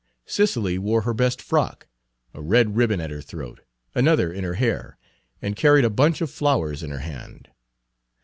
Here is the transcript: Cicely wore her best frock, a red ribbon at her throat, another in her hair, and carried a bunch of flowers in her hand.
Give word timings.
Cicely 0.25 0.79
wore 0.79 1.01
her 1.01 1.13
best 1.13 1.39
frock, 1.43 1.85
a 2.33 2.41
red 2.41 2.75
ribbon 2.75 2.99
at 2.99 3.11
her 3.11 3.21
throat, 3.21 3.59
another 3.93 4.33
in 4.33 4.43
her 4.43 4.55
hair, 4.55 4.97
and 5.43 5.55
carried 5.55 5.85
a 5.85 5.91
bunch 5.91 6.21
of 6.21 6.31
flowers 6.31 6.81
in 6.81 6.89
her 6.89 6.97
hand. 7.05 7.49